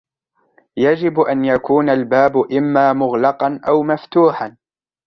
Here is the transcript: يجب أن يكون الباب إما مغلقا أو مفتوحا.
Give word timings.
يجب 0.77 1.19
أن 1.19 1.45
يكون 1.45 1.89
الباب 1.89 2.51
إما 2.51 2.93
مغلقا 2.93 3.59
أو 3.67 3.83
مفتوحا. 3.83 4.57